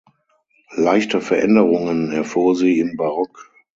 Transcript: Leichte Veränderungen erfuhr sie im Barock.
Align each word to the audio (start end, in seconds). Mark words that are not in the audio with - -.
Leichte 0.77 1.21
Veränderungen 1.21 2.11
erfuhr 2.11 2.55
sie 2.55 2.79
im 2.79 2.97
Barock. 2.97 3.51